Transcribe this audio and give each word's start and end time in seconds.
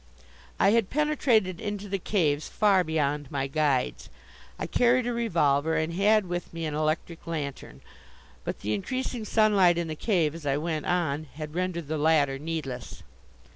I 0.59 0.71
had 0.71 0.89
penetrated 0.89 1.61
into 1.61 1.87
the 1.87 1.99
caves 1.99 2.47
far 2.49 2.83
beyond 2.83 3.29
my 3.29 3.45
guides. 3.45 4.09
I 4.57 4.65
carried 4.65 5.05
a 5.05 5.13
revolver 5.13 5.75
and 5.75 5.93
had 5.93 6.25
with 6.25 6.51
me 6.51 6.65
an 6.65 6.73
electric 6.73 7.27
lantern, 7.27 7.81
but 8.43 8.61
the 8.61 8.73
increasing 8.73 9.25
sunlight 9.25 9.77
in 9.77 9.87
the 9.89 9.95
cave 9.95 10.33
as 10.33 10.43
I 10.47 10.57
went 10.57 10.87
on 10.87 11.25
had 11.35 11.53
rendered 11.53 11.87
the 11.87 11.99
latter 11.99 12.39
needless. 12.39 13.03